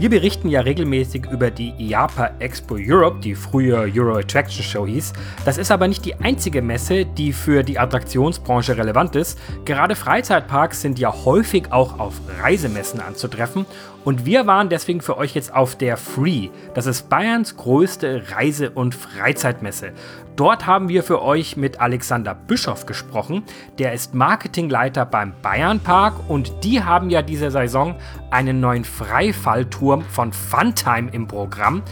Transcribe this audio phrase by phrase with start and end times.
[0.00, 5.12] Wir berichten ja regelmäßig über die IAPA Expo Europe, die früher Euro Attraction Show hieß.
[5.44, 9.38] Das ist aber nicht die einzige Messe, die für die Attraktionsbranche relevant ist.
[9.66, 13.66] Gerade Freizeitparks sind ja häufig auch auf Reisemessen anzutreffen
[14.04, 16.48] und wir waren deswegen für euch jetzt auf der Free.
[16.74, 19.92] Das ist Bayerns größte Reise- und Freizeitmesse.
[20.36, 23.42] Dort haben wir für euch mit Alexander Bischoff gesprochen.
[23.78, 27.94] Der ist Marketingleiter beim Bayernpark und die haben ja diese Saison
[28.30, 31.82] einen neuen Freifallturm von Funtime im Programm.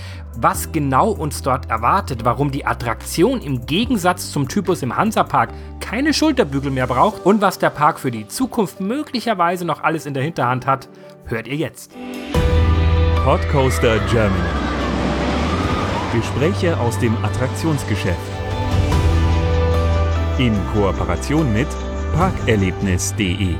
[0.40, 6.14] Was genau uns dort erwartet, warum die Attraktion im Gegensatz zum Typus im Hansapark keine
[6.14, 10.22] Schulterbügel mehr braucht und was der Park für die Zukunft möglicherweise noch alles in der
[10.22, 10.88] Hinterhand hat,
[11.30, 11.92] hört ihr jetzt.
[13.24, 14.48] Podcoaster Germany.
[16.12, 18.18] Gespräche aus dem Attraktionsgeschäft.
[20.38, 21.68] In Kooperation mit
[22.14, 23.54] parkerlebnis.de.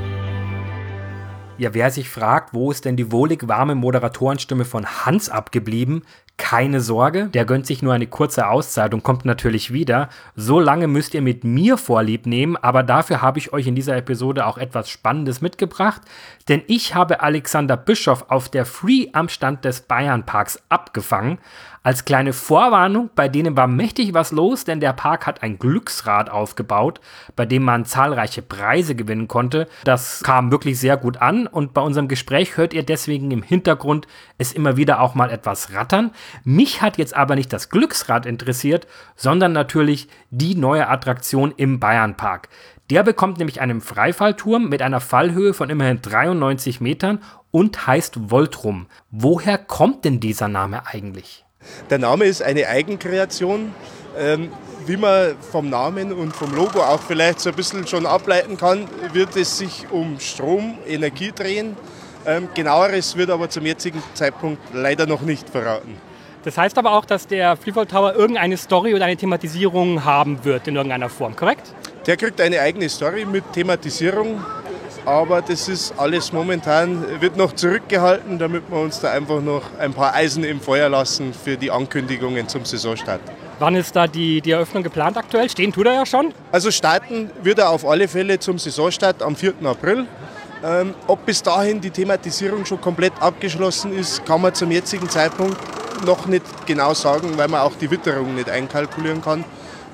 [1.57, 6.03] Ja, wer sich fragt, wo ist denn die wohlig warme Moderatorenstimme von Hans abgeblieben,
[6.39, 10.09] keine Sorge, der gönnt sich nur eine kurze Auszeit und kommt natürlich wieder.
[10.35, 13.95] So lange müsst ihr mit mir Vorlieb nehmen, aber dafür habe ich euch in dieser
[13.95, 16.01] Episode auch etwas Spannendes mitgebracht,
[16.47, 21.37] denn ich habe Alexander Bischoff auf der Free am Stand des Bayernparks abgefangen.
[21.81, 26.29] Als kleine Vorwarnung, bei denen war mächtig was los, denn der Park hat ein Glücksrad
[26.29, 26.99] aufgebaut,
[27.37, 29.67] bei dem man zahlreiche Preise gewinnen konnte.
[29.85, 34.07] Das kam wirklich sehr gut an und bei unserem Gespräch hört ihr deswegen im Hintergrund
[34.37, 36.11] es immer wieder auch mal etwas rattern.
[36.43, 42.49] Mich hat jetzt aber nicht das Glücksrad interessiert, sondern natürlich die neue Attraktion im Bayernpark.
[42.89, 47.19] Der bekommt nämlich einen Freifallturm mit einer Fallhöhe von immerhin 93 Metern
[47.51, 48.87] und heißt Voltrum.
[49.11, 51.45] Woher kommt denn dieser Name eigentlich?
[51.89, 53.73] Der Name ist eine Eigenkreation.
[54.17, 54.49] Ähm,
[54.87, 58.87] wie man vom Namen und vom Logo auch vielleicht so ein bisschen schon ableiten kann,
[59.13, 61.75] wird es sich um Strom, Energie drehen.
[62.25, 65.95] Ähm, genaueres wird aber zum jetzigen Zeitpunkt leider noch nicht verraten.
[66.43, 70.67] Das heißt aber auch, dass der Freefall Tower irgendeine Story oder eine Thematisierung haben wird
[70.67, 71.73] in irgendeiner Form, korrekt?
[72.07, 74.41] Der kriegt eine eigene Story mit Thematisierung
[75.05, 79.93] aber das ist alles momentan, wird noch zurückgehalten, damit wir uns da einfach noch ein
[79.93, 83.21] paar Eisen im Feuer lassen für die Ankündigungen zum Saisonstart.
[83.59, 85.49] Wann ist da die, die Eröffnung geplant aktuell?
[85.49, 86.33] Stehen tut er ja schon?
[86.51, 89.53] Also starten wird er auf alle Fälle zum Saisonstart am 4.
[89.63, 90.05] April.
[90.63, 95.57] Ähm, ob bis dahin die Thematisierung schon komplett abgeschlossen ist, kann man zum jetzigen Zeitpunkt
[96.05, 99.43] noch nicht genau sagen, weil man auch die Witterung nicht einkalkulieren kann.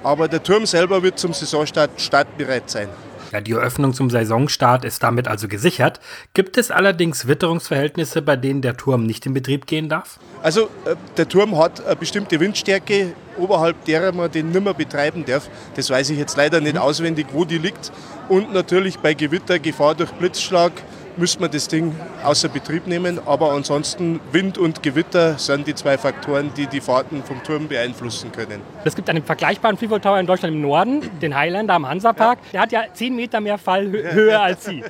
[0.03, 2.89] Aber der Turm selber wird zum Saisonstart startbereit sein.
[3.31, 5.99] Ja, die Eröffnung zum Saisonstart ist damit also gesichert.
[6.33, 10.19] Gibt es allerdings Witterungsverhältnisse, bei denen der Turm nicht in Betrieb gehen darf?
[10.41, 15.49] Also äh, der Turm hat eine bestimmte Windstärke, oberhalb derer man den nimmer betreiben darf.
[15.75, 16.81] Das weiß ich jetzt leider nicht mhm.
[16.81, 17.91] auswendig, wo die liegt.
[18.29, 20.71] Und natürlich bei Gewitter, Gefahr durch Blitzschlag,
[21.17, 23.19] müsste man das Ding außer Betrieb nehmen.
[23.25, 28.31] Aber ansonsten Wind und Gewitter sind die zwei Faktoren, die die Fahrten vom Turm beeinflussen
[28.31, 28.61] können.
[28.83, 32.39] Es gibt einen vergleichbaren Freefall Tower in Deutschland im Norden, den Highlander am Hansapark.
[32.39, 32.51] Ja.
[32.51, 34.83] Der hat ja 10 Meter mehr Fallhöhe als Sie.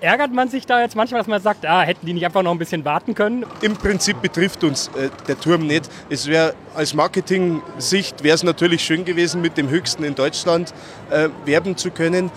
[0.00, 2.52] Ärgert man sich da jetzt manchmal, dass man sagt, ah, hätten die nicht einfach noch
[2.52, 3.44] ein bisschen warten können?
[3.60, 5.90] Im Prinzip betrifft uns äh, der Turm nicht.
[6.08, 10.72] Es wäre als Marketing-Sicht wäre es natürlich schön gewesen, mit dem höchsten in Deutschland
[11.10, 12.30] äh, werben zu können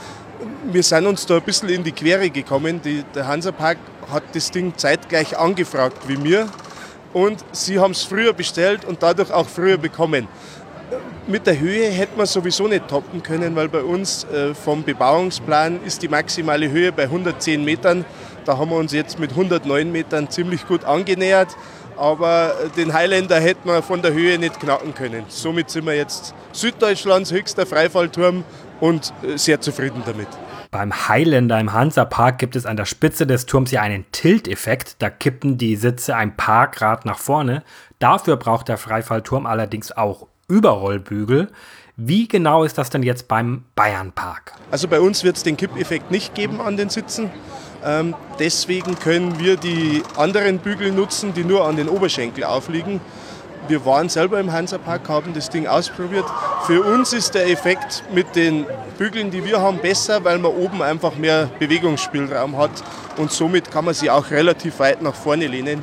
[0.71, 2.81] wir sind uns da ein bisschen in die Quere gekommen.
[2.81, 3.77] Die, der Hansapark
[4.11, 6.47] hat das Ding zeitgleich angefragt wie mir
[7.13, 10.27] und sie haben es früher bestellt und dadurch auch früher bekommen.
[11.25, 15.79] Mit der Höhe hätte man sowieso nicht toppen können, weil bei uns äh, vom Bebauungsplan
[15.85, 18.03] ist die maximale Höhe bei 110 Metern.
[18.45, 21.55] Da haben wir uns jetzt mit 109 Metern ziemlich gut angenähert,
[21.97, 25.25] aber den Highlander hätten wir von der Höhe nicht knacken können.
[25.27, 28.43] Somit sind wir jetzt Süddeutschlands höchster Freifallturm
[28.79, 30.27] und äh, sehr zufrieden damit.
[30.71, 34.95] Beim Highlander im Hansa-Park gibt es an der Spitze des Turms ja einen Tilt-Effekt.
[34.99, 37.63] Da kippen die Sitze ein paar Grad nach vorne.
[37.99, 41.49] Dafür braucht der Freifallturm allerdings auch Überrollbügel.
[41.95, 44.53] Wie genau ist das denn jetzt beim Bayernpark?
[44.71, 47.29] Also bei uns wird es den Kippeffekt nicht geben an den Sitzen.
[47.85, 53.01] Ähm, deswegen können wir die anderen Bügel nutzen, die nur an den Oberschenkel aufliegen.
[53.67, 56.25] Wir waren selber im Hansapark, haben das Ding ausprobiert.
[56.65, 58.65] Für uns ist der Effekt mit den
[58.97, 62.71] Bügeln, die wir haben, besser, weil man oben einfach mehr Bewegungsspielraum hat
[63.17, 65.81] und somit kann man sie auch relativ weit nach vorne lehnen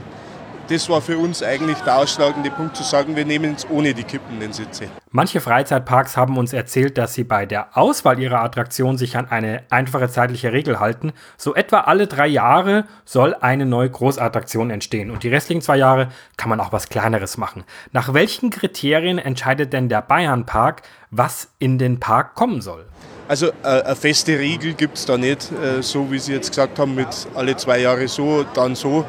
[0.70, 4.04] das war für uns eigentlich der ausschlagende Punkt zu sagen, wir nehmen es ohne die
[4.04, 4.86] kippenden Sitze.
[5.10, 9.64] Manche Freizeitparks haben uns erzählt, dass sie bei der Auswahl ihrer Attraktion sich an eine
[9.70, 11.12] einfache zeitliche Regel halten.
[11.36, 16.08] So etwa alle drei Jahre soll eine neue Großattraktion entstehen und die restlichen zwei Jahre
[16.36, 17.64] kann man auch was Kleineres machen.
[17.90, 22.86] Nach welchen Kriterien entscheidet denn der Bayernpark, was in den Park kommen soll?
[23.26, 26.78] Also äh, eine feste Regel gibt es da nicht, äh, so wie Sie jetzt gesagt
[26.80, 29.04] haben, mit alle zwei Jahre so, dann so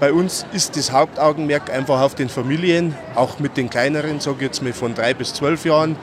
[0.00, 4.44] Bei uns ist das Hauptaugenmerk einfach auf den Familien, auch mit den kleineren, sage ich
[4.44, 5.94] jetzt mal von drei bis zwölf Jahren.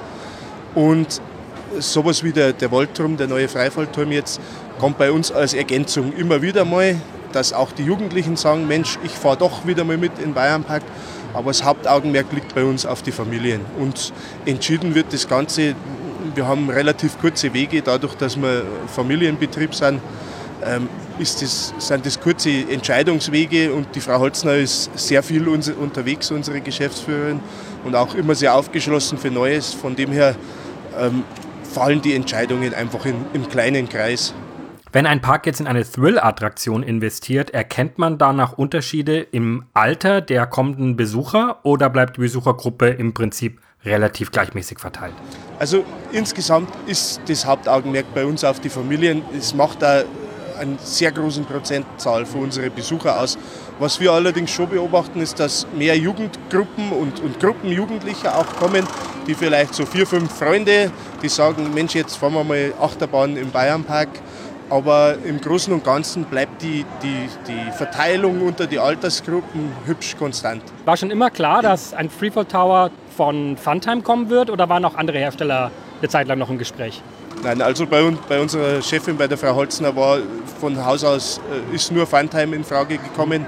[0.76, 1.20] Und
[1.80, 4.40] sowas wie der, der Waldturm, der neue Freifallturm jetzt,
[4.80, 6.96] kommt bei uns als Ergänzung immer wieder mal,
[7.32, 10.84] dass auch die Jugendlichen sagen, Mensch, ich fahre doch wieder mal mit in Bayernpark.
[11.34, 13.62] Aber das Hauptaugenmerk liegt bei uns auf die Familien.
[13.80, 14.14] Und
[14.46, 15.74] entschieden wird das Ganze,
[16.36, 18.64] wir haben relativ kurze Wege, dadurch, dass wir
[18.96, 20.02] Familienbetrieb sind,
[21.20, 26.62] ist das, sind das kurze Entscheidungswege und die Frau Holzner ist sehr viel unterwegs, unsere
[26.62, 27.40] Geschäftsführerin,
[27.84, 29.74] und auch immer sehr aufgeschlossen für Neues.
[29.74, 30.36] Von dem her
[31.00, 31.24] ähm,
[31.64, 34.34] fallen die Entscheidungen einfach in, im kleinen Kreis.
[34.92, 40.48] Wenn ein Park jetzt in eine Thrill-Attraktion investiert, erkennt man danach Unterschiede im Alter der
[40.48, 45.14] kommenden Besucher oder bleibt die Besuchergruppe im Prinzip relativ gleichmäßig verteilt?
[45.60, 49.24] Also insgesamt ist das Hauptaugenmerk bei uns auf die Familien.
[49.38, 50.04] Es macht da
[50.58, 53.38] einen sehr großen Prozentzahl für unsere Besucher aus.
[53.80, 58.86] Was wir allerdings schon beobachten, ist, dass mehr Jugendgruppen und, und Gruppen Jugendlicher auch kommen,
[59.28, 63.52] die vielleicht so vier, fünf Freunde, die sagen, Mensch, jetzt fahren wir mal Achterbahn im
[63.52, 64.10] Bayernpark.
[64.70, 70.62] Aber im Großen und Ganzen bleibt die, die, die Verteilung unter die Altersgruppen hübsch konstant.
[70.84, 74.96] War schon immer klar, dass ein Freefall Tower von Funtime kommen wird oder waren auch
[74.96, 75.72] andere Hersteller
[76.02, 77.02] eine Zeit lang noch im Gespräch?
[77.44, 80.20] Nein, also bei, bei unserer Chefin, bei der Frau Holzner, war
[80.60, 81.40] von Haus aus
[81.72, 83.46] äh, ist nur Funtime in Frage gekommen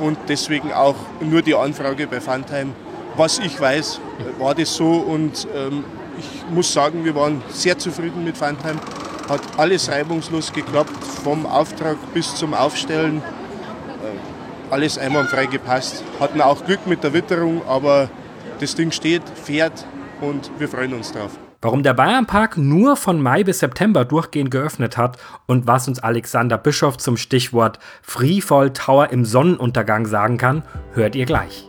[0.00, 2.72] und deswegen auch nur die Anfrage bei Funtime.
[3.16, 4.00] Was ich weiß,
[4.38, 5.84] war das so und ähm,
[6.18, 8.80] ich muss sagen, wir waren sehr zufrieden mit Funtime.
[9.28, 13.18] Hat alles reibungslos geklappt, vom Auftrag bis zum Aufstellen.
[13.18, 16.02] Äh, alles einwandfrei gepasst.
[16.18, 18.08] Hatten auch Glück mit der Witterung, aber
[18.60, 19.84] das Ding steht, fährt
[20.20, 21.32] und wir freuen uns drauf.
[21.60, 26.56] Warum der Bayernpark nur von Mai bis September durchgehend geöffnet hat und was uns Alexander
[26.56, 30.62] Bischof zum Stichwort Freefall Tower im Sonnenuntergang sagen kann,
[30.92, 31.68] hört ihr gleich.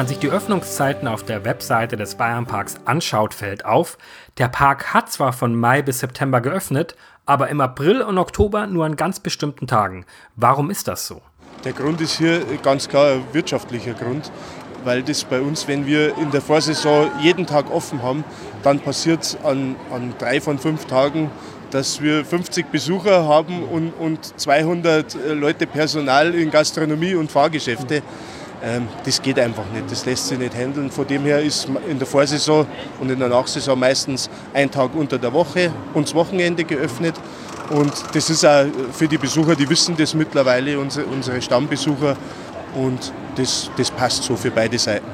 [0.00, 3.98] Man sich die Öffnungszeiten auf der Webseite des Bayernparks anschaut, fällt auf,
[4.38, 8.86] der Park hat zwar von Mai bis September geöffnet, aber im April und Oktober nur
[8.86, 10.06] an ganz bestimmten Tagen.
[10.36, 11.20] Warum ist das so?
[11.66, 14.32] Der Grund ist hier ganz klar ein wirtschaftlicher Grund,
[14.84, 18.24] weil das bei uns, wenn wir in der Vorsaison jeden Tag offen haben,
[18.62, 21.30] dann passiert es an, an drei von fünf Tagen,
[21.72, 27.96] dass wir 50 Besucher haben und, und 200 Leute Personal in Gastronomie und Fahrgeschäfte.
[27.96, 28.39] Mhm.
[28.62, 30.90] Ähm, das geht einfach nicht, das lässt sich nicht handeln.
[30.90, 32.66] Von dem her ist in der Vorsaison
[33.00, 37.14] und in der Nachsaison meistens ein Tag unter der Woche und das Wochenende geöffnet.
[37.70, 42.16] Und das ist auch für die Besucher, die wissen das mittlerweile, unsere, Stammbesucher.
[42.74, 45.06] Und das, das passt so für beide Seiten.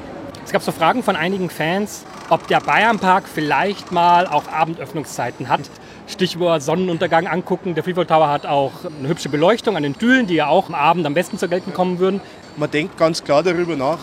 [0.43, 5.61] Es gab so Fragen von einigen Fans, ob der Bayernpark vielleicht mal auch Abendöffnungszeiten hat.
[6.07, 7.75] Stichwort Sonnenuntergang angucken.
[7.75, 10.75] Der Freefall Tower hat auch eine hübsche Beleuchtung an den Dülen, die ja auch am
[10.75, 12.21] Abend am besten zur Geltung kommen würden.
[12.55, 13.99] Man denkt ganz klar darüber nach.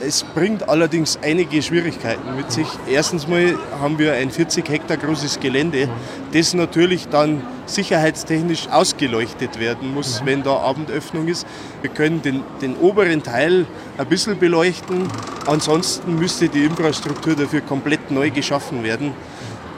[0.00, 2.66] Es bringt allerdings einige Schwierigkeiten mit sich.
[2.90, 5.88] Erstens mal haben wir ein 40 Hektar großes Gelände,
[6.32, 11.46] das natürlich dann sicherheitstechnisch ausgeleuchtet werden muss, wenn da Abendöffnung ist.
[11.80, 15.08] Wir können den, den oberen Teil ein bisschen beleuchten,
[15.46, 19.12] ansonsten müsste die Infrastruktur dafür komplett neu geschaffen werden.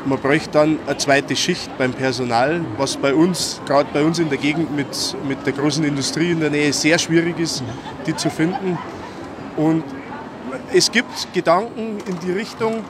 [0.06, 4.28] Man bräuchte dann eine zweite Schicht beim Personal, was bei uns, gerade bei uns in
[4.28, 4.86] der Gegend mit,
[5.26, 7.64] mit der großen Industrie in der Nähe, sehr schwierig ist,
[8.06, 8.78] die zu finden.
[9.56, 9.82] Und
[10.72, 12.84] es gibt Gedanken in die Richtung,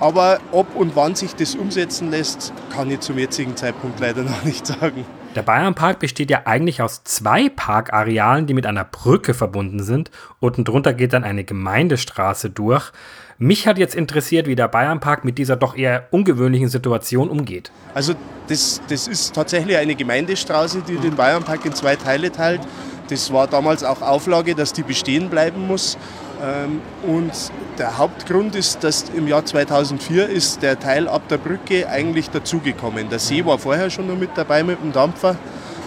[0.00, 4.42] aber ob und wann sich das umsetzen lässt, kann ich zum jetzigen Zeitpunkt leider noch
[4.42, 5.04] nicht sagen.
[5.36, 10.10] Der Bayernpark besteht ja eigentlich aus zwei Parkarealen, die mit einer Brücke verbunden sind.
[10.40, 12.90] Unten drunter geht dann eine Gemeindestraße durch.
[13.36, 17.70] Mich hat jetzt interessiert, wie der Bayernpark mit dieser doch eher ungewöhnlichen Situation umgeht.
[17.92, 18.14] Also
[18.48, 22.62] das, das ist tatsächlich eine Gemeindestraße, die den Bayernpark in zwei Teile teilt.
[23.08, 25.96] Das war damals auch Auflage, dass die bestehen bleiben muss.
[26.42, 27.32] Ähm, und
[27.78, 33.08] der Hauptgrund ist, dass im Jahr 2004 ist der Teil ab der Brücke eigentlich dazugekommen.
[33.08, 35.36] Der See war vorher schon noch mit dabei mit dem Dampfer,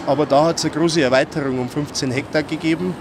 [0.06, 2.94] aber da hat es eine große Erweiterung um 15 Hektar gegeben.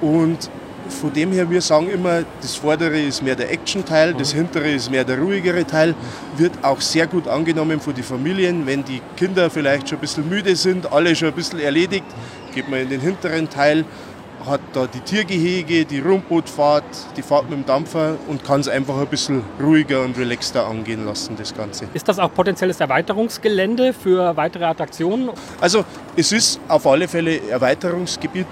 [0.00, 0.50] Und
[0.90, 4.90] von dem her, wir sagen immer, das vordere ist mehr der Action-Teil, das hintere ist
[4.90, 5.94] mehr der ruhigere Teil.
[6.36, 8.66] Wird auch sehr gut angenommen von den Familien.
[8.66, 12.06] Wenn die Kinder vielleicht schon ein bisschen müde sind, alle schon ein bisschen erledigt,
[12.54, 13.84] geht man in den hinteren Teil.
[14.46, 16.84] hat da die Tiergehege, die Rundbootfahrt,
[17.16, 21.04] die Fahrt mit dem Dampfer und kann es einfach ein bisschen ruhiger und relaxter angehen
[21.04, 21.86] lassen, das Ganze.
[21.94, 25.30] Ist das auch potenzielles Erweiterungsgelände für weitere Attraktionen?
[25.60, 25.84] Also
[26.16, 28.46] es ist auf alle Fälle Erweiterungsgebiet,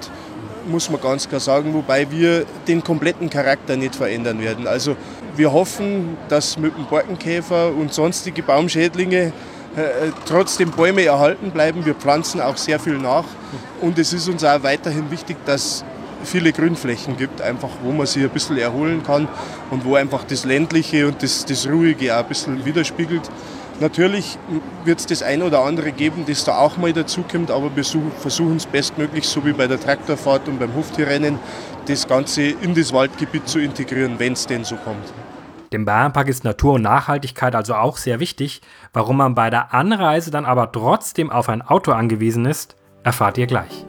[0.67, 4.67] muss man ganz klar sagen, wobei wir den kompletten Charakter nicht verändern werden.
[4.67, 4.97] Also
[5.37, 9.33] wir hoffen, dass mit dem Borkenkäfer und sonstige Baumschädlinge
[10.25, 11.85] trotzdem Bäume erhalten bleiben.
[11.85, 13.25] Wir pflanzen auch sehr viel nach
[13.80, 15.85] und es ist uns auch weiterhin wichtig, dass
[16.25, 19.28] viele Grünflächen gibt, einfach wo man sich ein bisschen erholen kann
[19.70, 23.23] und wo einfach das ländliche und das, das ruhige auch ein bisschen widerspiegelt.
[23.80, 24.37] Natürlich
[24.85, 28.56] wird es das ein oder andere geben, das da auch mal dazukommt, aber wir versuchen
[28.56, 31.38] es bestmöglich, so wie bei der Traktorfahrt und beim Hoftierrennen,
[31.87, 35.04] das Ganze in das Waldgebiet zu integrieren, wenn es denn so kommt.
[35.72, 38.62] Dem Bayernpark ist Natur und Nachhaltigkeit also auch sehr wichtig.
[38.92, 43.46] Warum man bei der Anreise dann aber trotzdem auf ein Auto angewiesen ist, erfahrt ihr
[43.46, 43.84] gleich.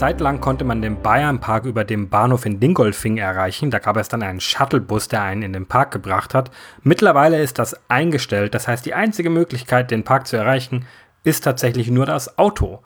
[0.00, 3.70] Zeit lang konnte man den Bayernpark über den Bahnhof in Dingolfing erreichen.
[3.70, 6.50] Da gab es dann einen Shuttlebus, der einen in den Park gebracht hat.
[6.82, 8.54] Mittlerweile ist das eingestellt.
[8.54, 10.86] Das heißt, die einzige Möglichkeit, den Park zu erreichen,
[11.22, 12.78] ist tatsächlich nur das Auto.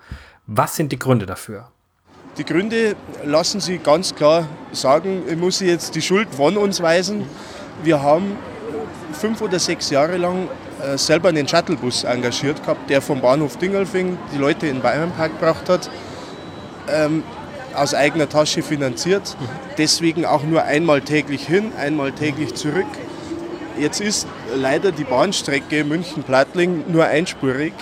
[0.49, 1.69] Was sind die Gründe dafür?
[2.37, 5.23] Die Gründe lassen Sie ganz klar sagen.
[5.29, 7.27] Ich muss jetzt die Schuld von uns weisen.
[7.85, 8.37] Wir haben
[9.13, 10.49] fünf oder sechs Jahre lang
[10.83, 15.31] äh, selber einen Shuttlebus engagiert gehabt, der vom Bahnhof Dingolfing die Leute in den Bayernpark
[15.39, 15.89] gebracht hat
[16.89, 17.23] ähm,
[17.75, 19.37] aus eigener Tasche finanziert.
[19.79, 22.87] Deswegen auch nur einmal täglich hin, einmal täglich zurück.
[23.79, 27.73] Jetzt ist leider die Bahnstrecke München-Plattling nur einspurig.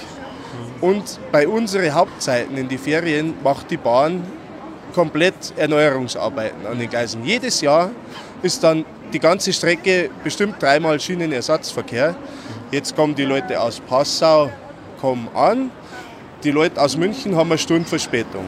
[0.80, 4.22] Und bei unseren Hauptzeiten in die Ferien macht die Bahn
[4.94, 7.24] komplett Erneuerungsarbeiten an den Gleisen.
[7.24, 7.90] Jedes Jahr
[8.42, 12.16] ist dann die ganze Strecke bestimmt dreimal Schienenersatzverkehr.
[12.70, 14.50] Jetzt kommen die Leute aus Passau
[15.00, 15.70] kommen an,
[16.44, 18.44] die Leute aus München haben eine Stunde Verspätung.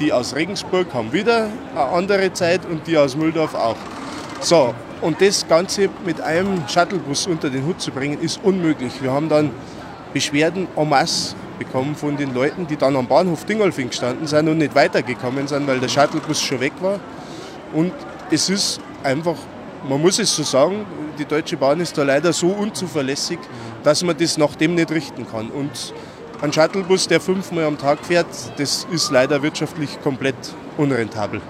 [0.00, 3.76] Die aus Regensburg haben wieder eine andere Zeit und die aus Mühldorf auch.
[4.40, 8.92] So, und das Ganze mit einem Shuttlebus unter den Hut zu bringen, ist unmöglich.
[9.00, 9.50] Wir haben dann
[10.12, 14.58] Beschwerden en masse bekommen von den Leuten, die dann am Bahnhof Dingolfing gestanden sind und
[14.58, 16.98] nicht weitergekommen sind, weil der Shuttlebus schon weg war.
[17.72, 17.92] Und
[18.30, 19.36] es ist einfach,
[19.88, 20.84] man muss es so sagen,
[21.18, 23.38] die Deutsche Bahn ist da leider so unzuverlässig,
[23.84, 25.50] dass man das nach dem nicht richten kann.
[25.50, 25.94] Und
[26.44, 28.26] ein Shuttlebus, der fünfmal am Tag fährt,
[28.58, 30.36] das ist leider wirtschaftlich komplett
[30.76, 31.40] unrentabel.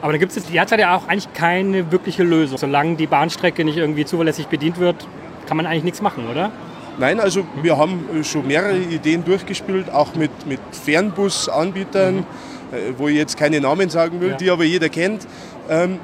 [0.00, 2.58] Aber da gibt es derzeit ja auch eigentlich keine wirkliche Lösung.
[2.58, 5.06] Solange die Bahnstrecke nicht irgendwie zuverlässig bedient wird,
[5.46, 6.50] kann man eigentlich nichts machen, oder?
[6.98, 12.26] Nein, also wir haben schon mehrere Ideen durchgespielt, auch mit, mit Fernbusanbietern, mhm.
[12.72, 14.36] Äh, wo ich jetzt keine Namen sagen will, ja.
[14.36, 15.26] die aber jeder kennt.
[15.68, 16.00] Ähm,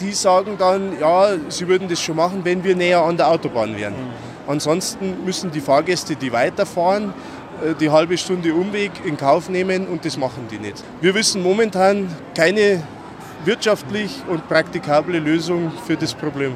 [0.00, 3.76] die sagen dann, ja, sie würden das schon machen, wenn wir näher an der Autobahn
[3.76, 3.92] wären.
[3.92, 4.10] Mhm.
[4.48, 7.41] Ansonsten müssen die Fahrgäste, die weiterfahren, äh,
[7.80, 10.82] die halbe Stunde Umweg in Kauf nehmen und das machen die nicht.
[11.00, 12.82] Wir wissen momentan keine
[13.44, 16.52] wirtschaftlich und praktikable Lösung für das Problem.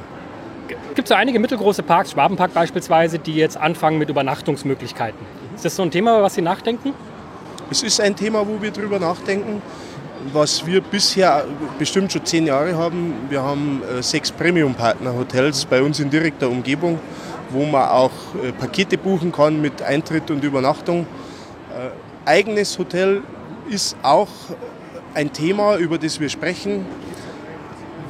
[0.69, 5.19] Gibt es ja einige mittelgroße Parks, Schwabenpark beispielsweise, die jetzt anfangen mit Übernachtungsmöglichkeiten.
[5.55, 6.93] Ist das so ein Thema, über was Sie nachdenken?
[7.71, 9.63] Es ist ein Thema, wo wir drüber nachdenken.
[10.33, 11.45] Was wir bisher
[11.79, 16.99] bestimmt schon zehn Jahre haben, wir haben äh, sechs Premium-Partner-Hotels bei uns in direkter Umgebung
[17.51, 18.13] wo man auch
[18.43, 21.07] äh, Pakete buchen kann mit Eintritt und Übernachtung.
[21.75, 23.23] Äh, eigenes Hotel
[23.69, 24.29] ist auch
[25.15, 26.85] ein Thema, über das wir sprechen,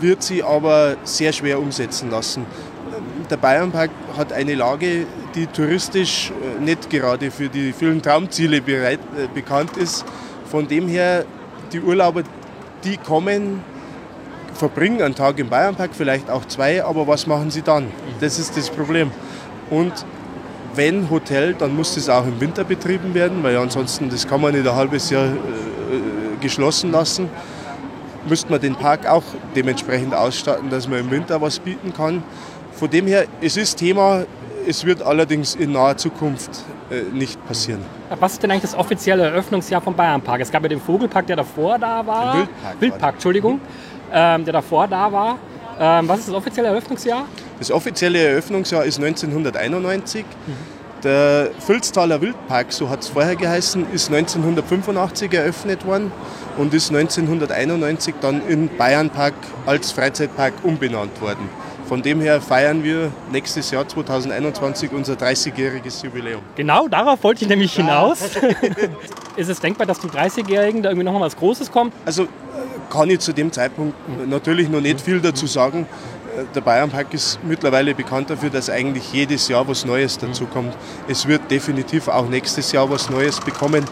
[0.01, 2.45] wird sie aber sehr schwer umsetzen lassen.
[3.31, 9.01] Der Bayernpark hat eine Lage, die touristisch äh, nicht gerade für die vielen Traumziele bereit,
[9.17, 10.05] äh, bekannt ist.
[10.51, 11.25] Von dem her,
[11.73, 12.23] die Urlauber,
[12.85, 13.63] die kommen,
[14.55, 17.89] verbringen einen Tag im Bayernpark, vielleicht auch zwei, aber was machen sie dann?
[18.21, 19.11] Das ist das Problem.
[19.71, 19.93] Und
[20.75, 24.53] wenn Hotel, dann muss das auch im Winter betrieben werden, weil ansonsten das kann man
[24.55, 27.29] nicht ein halbes Jahr äh, geschlossen lassen.
[28.29, 29.23] Müsste man den Park auch
[29.55, 32.23] dementsprechend ausstatten, dass man im Winter was bieten kann.
[32.73, 34.25] Von dem her, es ist Thema,
[34.67, 36.51] es wird allerdings in naher Zukunft
[36.91, 37.81] äh, nicht passieren.
[38.21, 40.41] Was ist denn eigentlich das offizielle Eröffnungsjahr vom Bayernpark?
[40.41, 42.33] Es gab ja den Vogelpark, der davor da war.
[42.33, 42.81] Der Wildpark.
[42.81, 43.55] Wildpark, Entschuldigung.
[43.55, 43.61] Mhm.
[44.13, 45.39] Ähm, der davor da war.
[45.79, 47.27] Ähm, was ist das offizielle Eröffnungsjahr?
[47.59, 50.25] Das offizielle Eröffnungsjahr ist 1991.
[50.25, 50.77] Mhm.
[51.05, 56.11] Der Völztaler Wildpark, so hat es vorher geheißen, ist 1985 eröffnet worden
[56.57, 59.35] und ist 1991 dann in Bayernpark
[59.67, 61.49] als Freizeitpark umbenannt worden.
[61.87, 66.41] Von dem her feiern wir nächstes Jahr 2021 unser 30-jähriges Jubiläum.
[66.57, 68.23] Genau, darauf wollte ich nämlich hinaus.
[69.37, 71.93] ist es denkbar, dass zum 30-Jährigen da irgendwie noch mal was Großes kommt?
[72.05, 72.27] Also
[72.91, 73.95] kann ich zu dem Zeitpunkt
[74.29, 75.87] natürlich noch nicht viel dazu sagen.
[76.55, 80.77] Der Bayernpark ist mittlerweile bekannt dafür, dass eigentlich jedes Jahr was Neues dazukommt.
[81.09, 83.85] Es wird definitiv auch nächstes Jahr was Neues bekommen.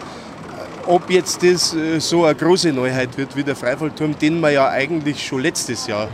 [0.85, 4.69] Ob jetzt das äh, so eine große Neuheit wird wie der Freifallturm, den wir ja
[4.69, 6.07] eigentlich schon letztes Jahr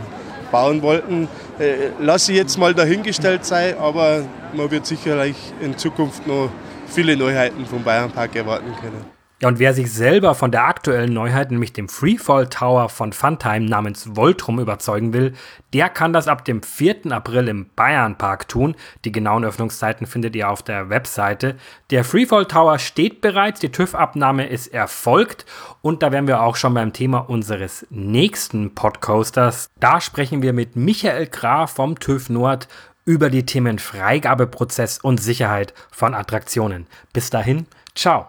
[0.50, 4.24] bauen wollten, äh, lasse ich jetzt mal dahingestellt sein, aber
[4.54, 6.48] man wird sicherlich in Zukunft noch
[6.86, 9.21] viele Neuheiten vom Bayernpark erwarten können.
[9.42, 13.66] Ja, und wer sich selber von der aktuellen Neuheit, nämlich dem Freefall Tower von Funtime
[13.66, 15.32] namens Voltrum überzeugen will,
[15.72, 17.10] der kann das ab dem 4.
[17.10, 18.76] April im Bayernpark tun.
[19.04, 21.56] Die genauen Öffnungszeiten findet ihr auf der Webseite.
[21.90, 25.44] Der Freefall Tower steht bereits, die TÜV-Abnahme ist erfolgt
[25.80, 29.70] und da wären wir auch schon beim Thema unseres nächsten Podcoasters.
[29.80, 32.68] Da sprechen wir mit Michael Graf vom TÜV Nord
[33.04, 36.86] über die Themen Freigabeprozess und Sicherheit von Attraktionen.
[37.12, 38.28] Bis dahin, ciao.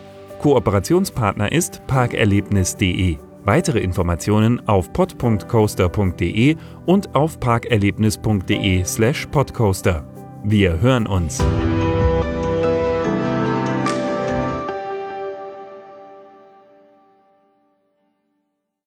[0.41, 3.17] Kooperationspartner ist parkerlebnis.de.
[3.43, 6.55] Weitere Informationen auf pod.coaster.de
[6.87, 10.03] und auf parkerlebnis.de/podcoaster.
[10.43, 11.43] Wir hören uns.